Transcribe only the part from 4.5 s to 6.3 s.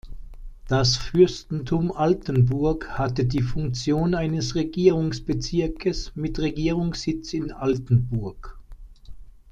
Regierungsbezirkes